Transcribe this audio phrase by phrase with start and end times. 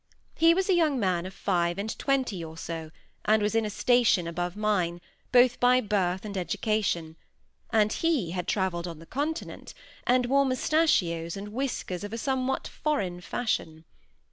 [0.35, 2.89] He was a young man of five and twenty or so,
[3.25, 4.99] and was in a station above mine,
[5.31, 7.17] both by birth and education;
[7.69, 9.75] and he had travelled on the Continent,
[10.07, 13.85] and wore mustachios and whiskers of a somewhat foreign fashion.